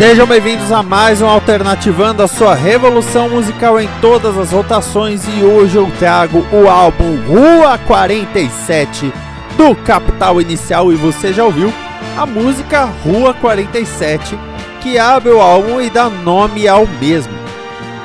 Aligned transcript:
Sejam 0.00 0.26
bem-vindos 0.26 0.72
a 0.72 0.82
mais 0.82 1.20
um 1.20 1.26
Alternativando 1.26 2.22
a 2.22 2.26
sua 2.26 2.54
revolução 2.54 3.28
musical 3.28 3.78
em 3.78 3.86
todas 4.00 4.38
as 4.38 4.50
rotações. 4.50 5.22
E 5.28 5.44
hoje 5.44 5.76
eu 5.76 5.92
trago 5.98 6.38
o 6.50 6.70
álbum 6.70 7.16
Rua 7.26 7.76
47 7.86 9.12
do 9.58 9.76
Capital 9.76 10.40
Inicial. 10.40 10.90
E 10.90 10.96
você 10.96 11.34
já 11.34 11.44
ouviu 11.44 11.70
a 12.16 12.24
música 12.24 12.86
Rua 12.86 13.34
47 13.34 14.38
que 14.80 14.98
abre 14.98 15.32
o 15.32 15.40
álbum 15.42 15.82
e 15.82 15.90
dá 15.90 16.08
nome 16.08 16.66
ao 16.66 16.86
mesmo. 16.86 17.34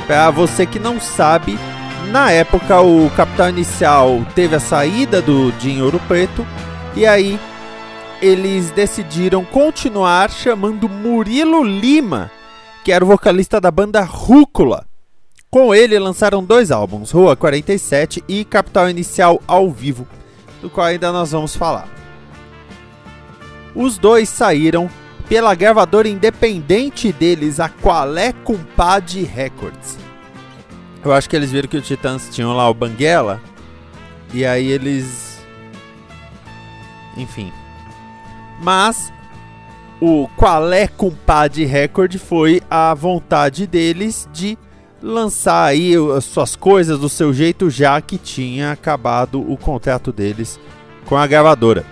Para 0.06 0.30
você 0.31 0.65
que 0.65 0.77
não 0.77 1.00
sabe, 1.00 1.57
na 2.12 2.30
época 2.30 2.81
o 2.81 3.09
Capital 3.15 3.47
Inicial 3.47 4.21
teve 4.36 4.53
a 4.53 4.59
saída 4.59 5.21
do 5.21 5.50
Dinheiro 5.53 6.01
Preto. 6.09 6.45
E 6.94 7.06
aí 7.06 7.39
eles 8.21 8.71
decidiram 8.71 9.44
continuar 9.44 10.29
chamando 10.31 10.88
Murilo 10.88 11.63
Lima, 11.63 12.31
que 12.83 12.91
era 12.91 13.03
o 13.03 13.07
vocalista 13.07 13.59
da 13.59 13.69
banda 13.71 14.01
Rúcula. 14.03 14.85
Com 15.50 15.73
ele 15.73 15.97
lançaram 15.97 16.44
dois 16.44 16.71
álbuns, 16.71 17.12
Rua 17.12 17.35
47 17.35 18.23
e 18.27 18.44
Capital 18.44 18.89
Inicial 18.89 19.41
ao 19.47 19.71
vivo, 19.71 20.07
do 20.62 20.69
qual 20.69 20.88
ainda 20.88 21.12
nós 21.12 21.31
vamos 21.31 21.56
falar. 21.56 21.88
Os 23.73 23.97
dois 23.97 24.29
saíram 24.29 24.89
pela 25.27 25.56
gravadora 25.56 26.07
independente 26.07 27.11
deles, 27.11 27.59
a 27.59 27.69
Qualé 27.69 28.31
Cumpad 28.31 29.23
Records. 29.23 29.97
Eu 31.03 31.13
acho 31.13 31.29
que 31.29 31.35
eles 31.35 31.51
viram 31.51 31.68
que 31.68 31.77
os 31.77 31.88
Titãs 31.88 32.29
tinham 32.31 32.56
lá 32.56 32.69
o 32.69 32.73
Banguela, 32.73 33.41
e 34.33 34.45
aí 34.45 34.68
eles. 34.68 35.39
Enfim, 37.15 37.51
mas 38.62 39.12
o 40.02 40.28
Qualé 40.38 40.88
Cumpad 40.88 41.57
Record 41.66 42.18
foi 42.18 42.62
a 42.69 42.94
vontade 42.94 43.66
deles 43.66 44.28
de 44.34 44.57
lançar 45.02 45.66
aí 45.66 45.94
as 46.16 46.25
suas 46.25 46.56
coisas 46.56 47.00
do 47.00 47.10
seu 47.10 47.34
jeito, 47.34 47.69
já 47.69 48.00
que 48.02 48.18
tinha 48.18 48.72
acabado 48.72 49.40
o 49.40 49.56
contrato 49.56 50.12
deles 50.12 50.60
com 51.06 51.16
a 51.16 51.28
gravadora. 51.28 51.86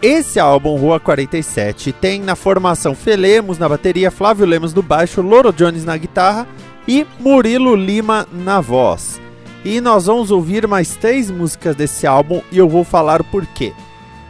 Esse 0.00 0.40
álbum, 0.40 0.76
Rua 0.76 0.98
47, 0.98 1.92
tem 1.92 2.20
na 2.20 2.34
formação 2.34 2.94
Felemos 2.94 3.58
na 3.58 3.68
bateria, 3.68 4.10
Flávio 4.10 4.46
Lemos 4.46 4.74
no 4.74 4.82
baixo, 4.82 5.22
Loro 5.22 5.52
Jones 5.52 5.84
na 5.84 5.96
guitarra 5.96 6.46
e 6.88 7.06
Murilo 7.20 7.76
Lima 7.76 8.26
na 8.32 8.60
voz. 8.60 9.20
E 9.64 9.80
nós 9.80 10.06
vamos 10.06 10.32
ouvir 10.32 10.66
mais 10.66 10.96
três 10.96 11.30
músicas 11.30 11.76
desse 11.76 12.04
álbum 12.04 12.42
e 12.50 12.58
eu 12.58 12.68
vou 12.68 12.82
falar 12.82 13.20
o 13.20 13.24
porquê. 13.24 13.72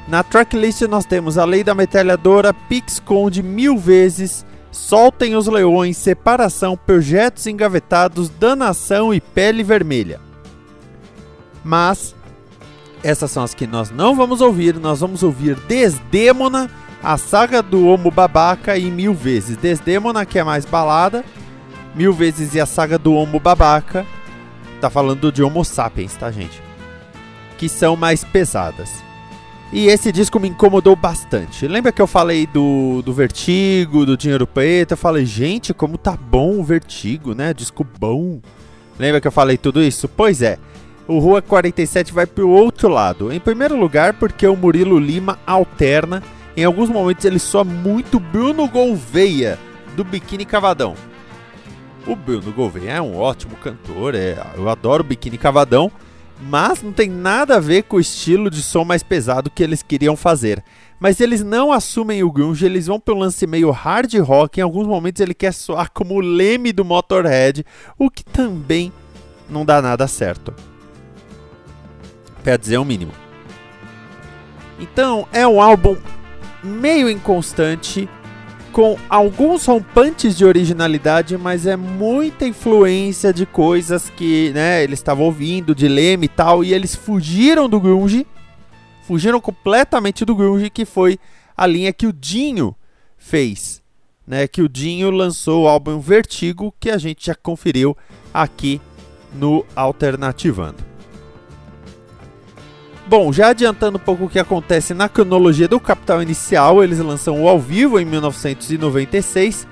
Na 0.09 0.23
tracklist 0.23 0.83
nós 0.83 1.05
temos 1.05 1.39
A 1.39 1.45
Lei 1.45 1.63
da 1.63 1.75
Metralhadora, 1.75 2.53
Pix 2.53 2.99
Conde, 2.99 3.43
Mil 3.43 3.79
Vezes, 3.79 4.45
Soltem 4.73 5.37
os 5.37 5.47
Leões, 5.47 5.99
Separação, 5.99 6.77
Projetos 6.77 7.47
Engavetados, 7.47 8.31
Danação 8.31 9.13
e 9.13 9.21
Pele 9.21 9.63
Vermelha. 9.63 10.19
Mas 11.63 12.15
essas 13.03 13.31
são 13.31 13.43
as 13.43 13.53
que 13.53 13.67
nós 13.67 13.91
não 13.91 14.17
vamos 14.17 14.41
ouvir, 14.41 14.75
nós 14.77 15.01
vamos 15.01 15.23
ouvir 15.23 15.57
Desdemona, 15.69 16.71
a 17.03 17.19
saga 17.19 17.61
do 17.61 17.87
Homo 17.87 18.11
Babaca 18.11 18.79
e 18.79 18.91
Mil 18.91 19.13
Vezes. 19.13 19.57
Desdemona, 19.57 20.25
que 20.25 20.39
é 20.39 20.45
mais 20.45 20.65
balada, 20.65 21.23
Mil 21.95 22.13
Vezes 22.13 22.55
e 22.55 22.61
a 22.61 22.67
saga 22.67 22.97
do 22.99 23.13
Homo 23.13 23.39
Babaca, 23.39 24.07
tá 24.81 24.89
falando 24.89 25.31
de 25.31 25.43
Homo 25.43 25.65
Sapiens, 25.65 26.15
tá 26.15 26.31
gente? 26.31 26.63
Que 27.59 27.69
são 27.69 27.95
mais 27.95 28.25
pesadas. 28.25 28.91
E 29.73 29.87
esse 29.87 30.13
disco 30.13 30.39
me 30.39 30.51
incomodou 30.51 30.95
bastante. 30.95 31.67
Lembra 31.67 31.93
que 31.93 32.03
eu 32.03 32.07
falei 32.07 32.47
do, 32.47 33.01
do 33.03 33.13
Vertigo, 33.15 34.05
do 34.05 34.19
Dinheiro 34.19 34.47
Preto? 34.47 34.91
Eu 34.91 34.99
falei, 34.99 35.25
gente, 35.25 35.73
como 35.73 35.97
tá 35.97 36.15
bom 36.15 36.59
o 36.59 36.63
Vertigo, 36.63 37.35
né? 37.35 37.55
Disco 37.55 37.87
bom. 37.99 38.39
Lembra 38.99 39.19
que 39.19 39.27
eu 39.27 39.33
falei 39.33 39.57
tudo 39.57 39.83
isso? 39.83 40.07
Pois 40.09 40.43
é. 40.43 40.59
O 41.09 41.19
Rua 41.19 41.41
47 41.41 42.13
vai 42.13 42.27
pro 42.27 42.51
outro 42.51 42.89
lado. 42.89 43.33
Em 43.33 43.41
primeiro 43.41 43.75
lugar, 43.75 44.13
porque 44.13 44.47
o 44.47 44.55
Murilo 44.55 44.99
Lima 44.99 45.39
alterna. 45.47 46.23
Em 46.55 46.65
alguns 46.65 46.91
momentos 46.91 47.25
ele 47.25 47.39
soa 47.39 47.65
muito 47.65 48.21
Bruno 48.21 48.69
Gouveia, 48.69 49.59
do 49.97 50.05
Biquíni 50.05 50.45
Cavadão. 50.45 50.95
O 52.07 52.15
Bruno 52.15 52.53
Gouveia 52.53 52.93
é 52.93 53.01
um 53.01 53.17
ótimo 53.17 53.57
cantor, 53.57 54.15
é, 54.15 54.37
eu 54.55 54.69
adoro 54.69 55.03
Biquíni 55.03 55.39
Cavadão 55.39 55.91
mas 56.43 56.83
não 56.83 56.93
tem 56.93 57.09
nada 57.09 57.57
a 57.57 57.61
ver 57.61 57.85
com 57.85 57.97
o 57.97 58.01
estilo 58.01 58.51
de 58.51 58.63
som 58.63 58.85
mais 58.85 59.03
pesado 59.03 59.51
que 59.51 59.63
eles 59.63 59.83
queriam 59.83 60.17
fazer. 60.17 60.63
Mas 60.99 61.21
eles 61.21 61.43
não 61.43 61.73
assumem 61.73 62.23
o 62.23 62.31
grunge, 62.31 62.67
eles 62.67 62.87
vão 62.87 62.99
pelo 62.99 63.21
lance 63.21 63.47
meio 63.47 63.71
hard 63.71 64.13
rock, 64.21 64.59
em 64.59 64.63
alguns 64.63 64.87
momentos 64.87 65.21
ele 65.21 65.35
quer 65.35 65.53
soar 65.53 65.91
como 65.93 66.15
o 66.15 66.21
Leme 66.21 66.73
do 66.73 66.85
Motorhead, 66.85 67.65
o 67.99 68.11
que 68.11 68.25
também 68.25 68.93
não 69.49 69.65
dá 69.65 69.81
nada 69.81 70.07
certo. 70.09 70.53
Pra 72.43 72.57
dizer 72.57 72.79
o 72.79 72.85
mínimo. 72.85 73.13
Então, 74.81 75.29
é 75.33 75.47
um 75.47 75.63
álbum 75.63 75.97
meio 76.63 77.09
inconstante, 77.09 78.09
com 78.73 78.97
alguns 79.09 79.67
rompantes 79.67 80.37
de 80.37 80.47
originalidade, 80.47 81.37
mas 81.37 81.67
é 81.67 81.77
muita 81.77 82.47
influência 82.47 83.33
de 83.33 83.45
coisas 83.45 84.09
que, 84.09 84.51
né, 84.55 84.83
eles 84.83 84.99
estavam 84.99 85.27
ouvindo, 85.27 85.75
de 85.75 85.87
Leme 85.87 86.25
e 86.25 86.29
tal, 86.29 86.65
e 86.65 86.73
eles 86.73 86.95
fugiram 86.95 87.69
do 87.69 87.79
grunge, 87.79 88.27
fugiram 89.07 89.41
completamente 89.41 90.25
do 90.25 90.35
grunge, 90.35 90.71
que 90.71 90.87
foi 90.87 91.19
a 91.55 91.67
linha 91.67 91.93
que 91.93 92.07
o 92.07 92.13
Dinho 92.13 92.75
fez, 93.19 93.83
né, 94.27 94.49
que 94.49 94.63
o 94.63 94.69
Dinho 94.69 95.11
lançou 95.11 95.65
o 95.65 95.69
álbum 95.69 96.01
Vertigo, 96.01 96.75
que 96.81 96.91
a 96.91 96.97
gente 96.97 97.27
já 97.27 97.35
conferiu 97.35 97.95
aqui 98.33 98.81
no 99.35 99.67
Alternativando. 99.77 100.92
Bom, 103.07 103.33
já 103.33 103.49
adiantando 103.49 103.99
um 103.99 104.01
pouco 104.01 104.25
o 104.25 104.29
que 104.29 104.39
acontece 104.39 104.95
na 104.95 105.09
cronologia 105.09 105.67
do 105.67 105.81
Capital 105.81 106.23
Inicial, 106.23 106.83
eles 106.83 107.01
lançam 107.01 107.43
o 107.43 107.49
ao 107.49 107.59
vivo 107.59 107.99
em 107.99 108.05
1996 108.05 109.67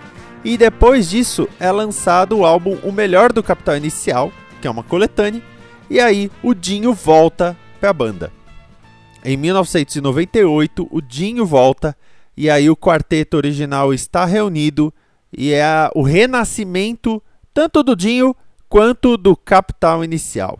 e 0.44 0.56
depois 0.58 1.08
disso 1.08 1.48
é 1.58 1.70
lançado 1.70 2.38
o 2.38 2.44
álbum 2.44 2.76
O 2.82 2.90
Melhor 2.90 3.32
do 3.32 3.42
Capital 3.42 3.76
Inicial, 3.76 4.32
que 4.60 4.66
é 4.66 4.70
uma 4.70 4.82
coletânea, 4.82 5.42
e 5.88 6.00
aí 6.00 6.30
o 6.42 6.54
Dinho 6.54 6.92
volta 6.92 7.56
para 7.80 7.90
a 7.90 7.92
banda. 7.92 8.32
Em 9.24 9.36
1998, 9.36 10.88
o 10.90 11.00
Dinho 11.00 11.46
volta 11.46 11.96
e 12.36 12.50
aí 12.50 12.68
o 12.68 12.76
quarteto 12.76 13.36
original 13.36 13.94
está 13.94 14.24
reunido 14.24 14.92
e 15.36 15.52
é 15.52 15.90
o 15.94 16.02
renascimento 16.02 17.22
tanto 17.54 17.82
do 17.82 17.94
Dinho 17.94 18.34
quanto 18.68 19.16
do 19.16 19.36
Capital 19.36 20.02
Inicial. 20.02 20.58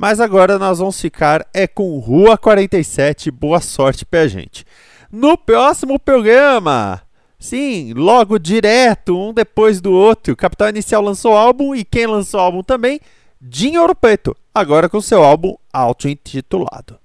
Mas 0.00 0.18
agora 0.18 0.58
nós 0.58 0.78
vamos 0.78 0.98
ficar 0.98 1.46
é 1.52 1.66
com 1.66 1.98
Rua 1.98 2.38
47. 2.38 3.30
Boa 3.30 3.60
sorte 3.60 4.06
pra 4.06 4.26
gente. 4.26 4.64
No 5.12 5.36
próximo 5.36 5.98
programa, 5.98 7.02
sim, 7.38 7.92
logo 7.92 8.38
direto, 8.38 9.14
um 9.14 9.30
depois 9.30 9.78
do 9.78 9.92
outro, 9.92 10.34
Capital 10.34 10.70
Inicial 10.70 11.02
lançou 11.02 11.36
álbum 11.36 11.74
e 11.74 11.84
quem 11.84 12.06
lançou 12.06 12.40
álbum 12.40 12.62
também? 12.62 12.98
Dinho 13.38 13.82
Ouro 13.82 13.94
Preto, 13.94 14.34
agora 14.54 14.88
com 14.88 15.02
seu 15.02 15.22
álbum 15.22 15.54
auto-intitulado. 15.70 16.98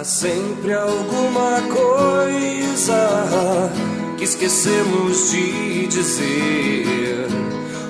Há 0.00 0.04
sempre 0.04 0.72
alguma 0.72 1.60
coisa 1.68 3.70
que 4.16 4.24
esquecemos 4.24 5.30
de 5.30 5.86
dizer. 5.88 7.26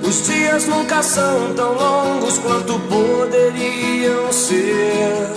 Os 0.03 0.27
dias 0.27 0.67
nunca 0.67 1.05
são 1.05 1.55
tão 1.55 1.73
longos 1.73 2.37
quanto 2.39 2.81
poderiam 2.81 4.33
ser. 4.33 5.29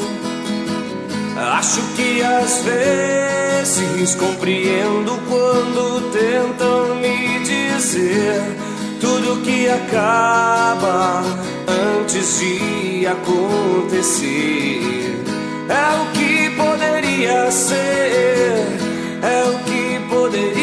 Acho 1.37 1.79
que 1.95 2.23
às 2.23 2.63
vezes 2.63 4.15
compreendo 4.15 5.11
quando 5.29 6.11
tentam 6.11 6.95
me 6.95 7.37
dizer 7.43 8.41
tudo 8.99 9.43
que 9.43 9.69
acaba 9.69 11.21
antes 12.01 12.39
de 12.39 13.05
acontecer. 13.05 14.63
É 15.69 16.01
o 16.01 16.12
poderia 17.13 17.51
ser, 17.51 18.65
é 19.21 19.43
o 19.45 19.59
que 19.65 19.99
poderia 20.09 20.62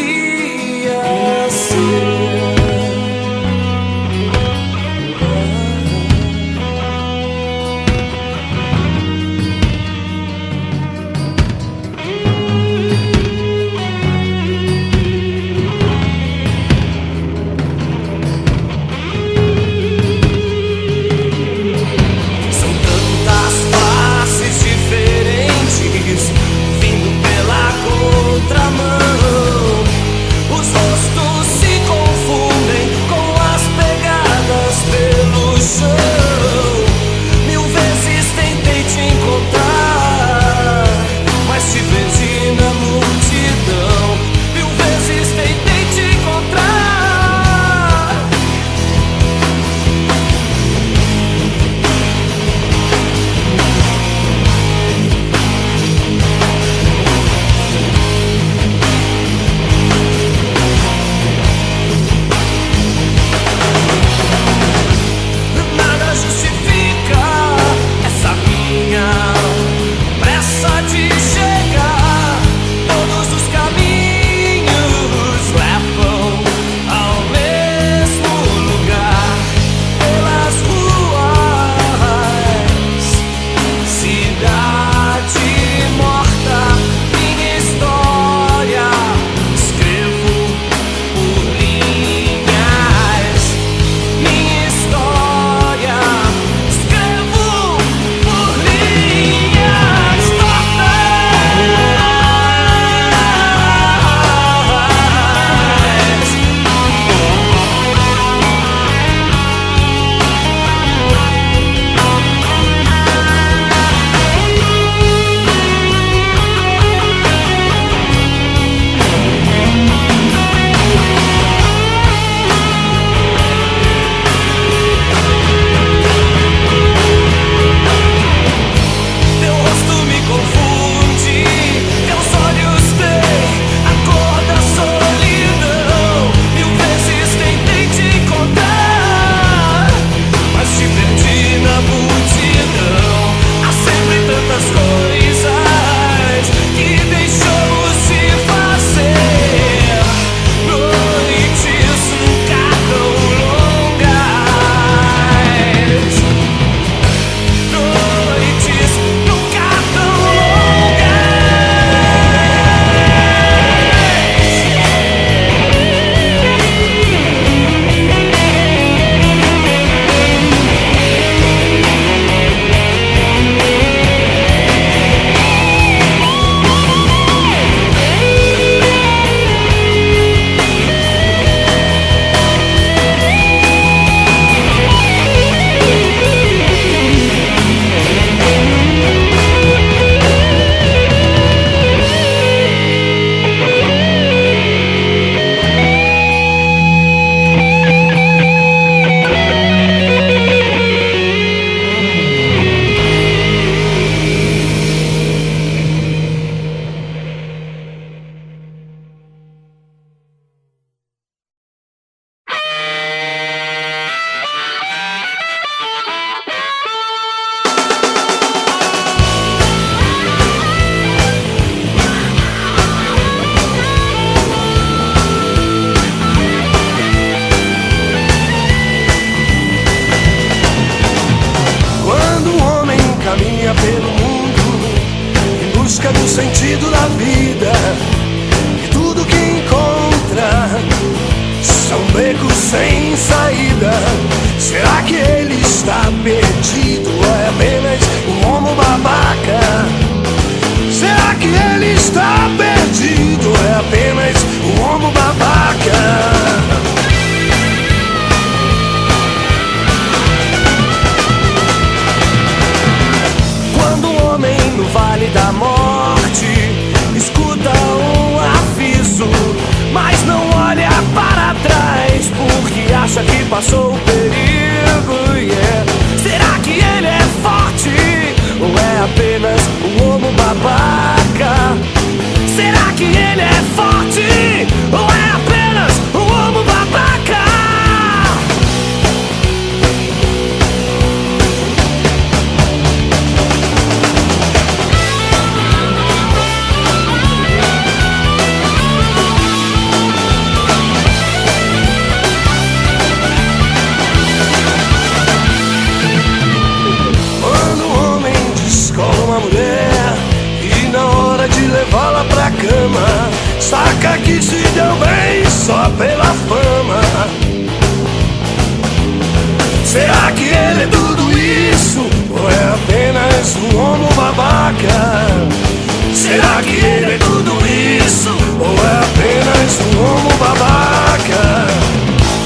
Será 326.30 326.62
que 326.62 326.76
ele 326.76 327.14
é 327.14 327.18
tudo 327.18 327.58
isso? 327.66 328.30
Ou 328.60 328.72
é 328.86 328.98
apenas 329.02 329.80
um 329.80 330.00
homo 330.00 330.30
babaca? 330.38 331.66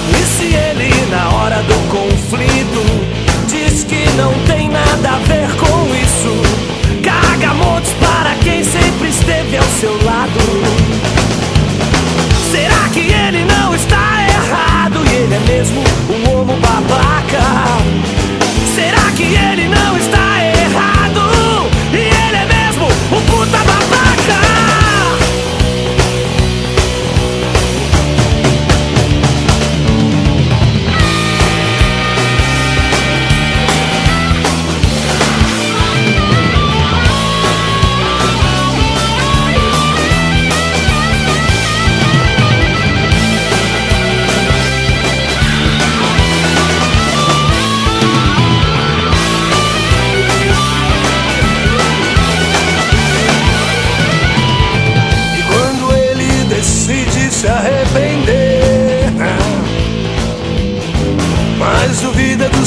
E 0.09 0.25
se 0.25 0.55
ele, 0.55 0.90
na 1.11 1.29
hora 1.29 1.62
do 1.64 1.75
conflito, 1.90 2.83
diz 3.47 3.85
que 3.85 4.09
não 4.16 4.33
tem 4.47 4.70
nada 4.70 5.11
a 5.11 5.18
ver 5.18 5.55
com 5.57 5.94
isso? 5.97 7.03
Caga 7.03 7.53
montes 7.53 7.92
para 8.01 8.35
quem 8.37 8.64
sempre 8.64 9.11
esteve 9.11 9.59
ao 9.59 9.64
seu 9.64 10.03
lado. 10.03 10.74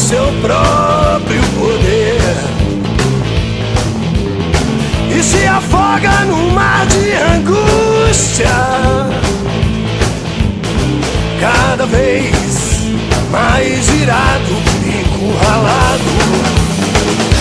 Seu 0.08 0.32
próprio 0.42 1.42
poder 1.60 2.22
e 5.14 5.22
se 5.22 5.46
afoga 5.46 6.24
num 6.24 6.50
mar 6.52 6.86
de 6.86 7.12
angústia, 7.36 8.48
cada 11.42 11.86
vez 11.88 12.34
mais 13.30 13.90
irado, 14.02 14.56
encurralado. 14.86 16.04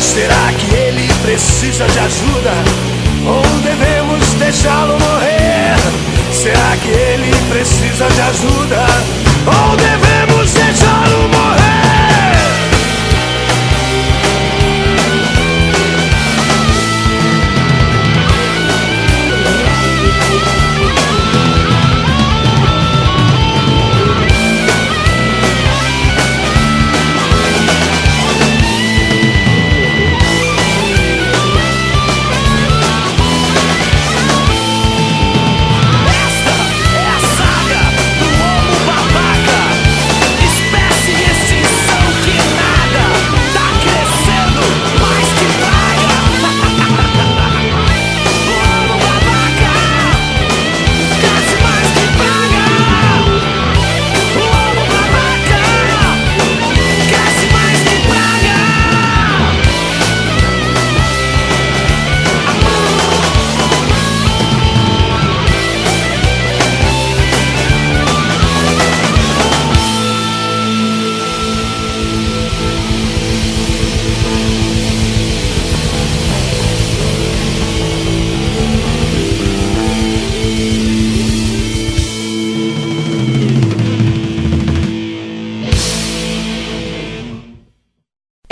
Será 0.01 0.53
que 0.59 0.75
ele 0.75 1.09
precisa 1.23 1.87
de 1.87 1.99
ajuda? 2.01 2.53
Ou 3.29 3.61
devemos 3.61 4.27
deixá-lo 4.41 4.99
morrer? 4.99 5.77
Será 6.33 6.77
que 6.83 6.89
ele 6.89 7.31
precisa 7.49 8.09
de 8.09 8.21
ajuda? 8.23 8.87
Ou 9.47 9.77
devemos 9.77 10.36